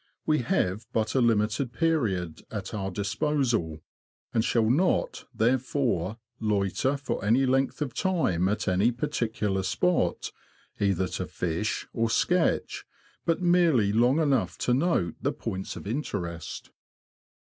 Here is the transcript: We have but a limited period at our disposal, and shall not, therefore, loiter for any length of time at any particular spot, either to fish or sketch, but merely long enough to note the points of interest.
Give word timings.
We 0.25 0.39
have 0.39 0.87
but 0.93 1.13
a 1.13 1.21
limited 1.21 1.73
period 1.73 2.41
at 2.49 2.73
our 2.73 2.89
disposal, 2.89 3.83
and 4.33 4.43
shall 4.43 4.67
not, 4.67 5.25
therefore, 5.31 6.17
loiter 6.39 6.97
for 6.97 7.23
any 7.23 7.45
length 7.45 7.83
of 7.83 7.93
time 7.93 8.49
at 8.49 8.67
any 8.67 8.91
particular 8.91 9.61
spot, 9.61 10.31
either 10.79 11.07
to 11.09 11.27
fish 11.27 11.85
or 11.93 12.09
sketch, 12.09 12.83
but 13.27 13.43
merely 13.43 13.93
long 13.93 14.19
enough 14.19 14.57
to 14.65 14.73
note 14.73 15.17
the 15.21 15.31
points 15.31 15.75
of 15.75 15.85
interest. 15.85 16.71